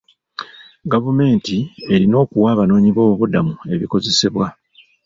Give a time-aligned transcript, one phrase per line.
[0.91, 1.55] Gavumenti
[1.93, 4.47] erina okuwa abanoonyiboobubudamu ebikozesebwa.